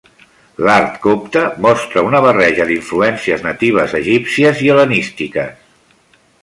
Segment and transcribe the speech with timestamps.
[0.67, 6.23] L'art copte mostra una barreja d'influències natives egípcies i hel·lenístiques.